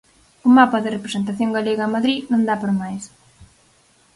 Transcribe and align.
O 0.47 0.47
mapa 0.57 0.77
da 0.83 0.93
representación 0.97 1.49
galega 1.57 1.83
en 1.87 1.93
Madrid 1.97 2.19
non 2.31 2.45
dá 2.47 2.55
para 2.61 2.77
máis. 2.81 3.03